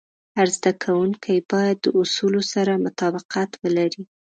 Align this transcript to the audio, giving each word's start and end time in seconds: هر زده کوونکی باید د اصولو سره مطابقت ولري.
هر 0.37 0.47
زده 0.57 0.71
کوونکی 0.83 1.35
باید 1.51 1.77
د 1.81 1.87
اصولو 1.99 2.41
سره 2.53 2.81
مطابقت 2.85 3.49
ولري. 3.63 4.03